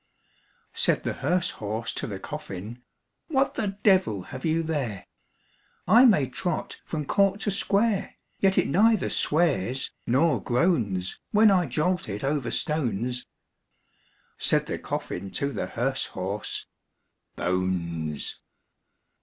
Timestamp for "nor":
10.07-10.41